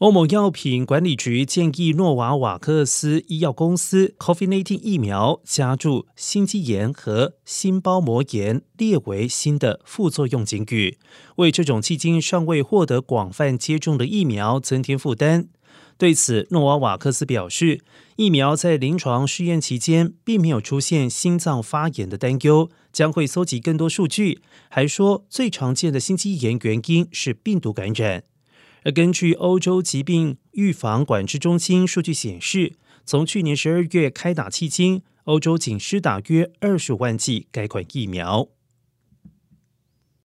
[0.00, 10.98] 欧盟药品管理局建议诺瓦瓦克斯医药公司 COVID-19 疫苗加注心肌炎和心包膜炎列为新的副作用警语，
[11.36, 15.48] 为这种迄今尚未获得广泛接种的疫苗增添负担。
[15.96, 17.80] 对此，诺瓦瓦克斯表示，
[18.16, 24.42] 疫苗在临床试验期间并没有出现心脏发炎的担忧，将会搜集更多数据。
[24.68, 28.24] 还说，最常见的心肌炎原因是病毒感染。
[28.86, 32.74] 而根据欧洲疾病预防管制中心数据显示，
[33.04, 38.46] 从去年十二月开打迄今，欧洲仅施打约二十万剂该款疫苗。